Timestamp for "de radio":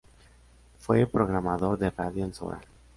1.77-2.25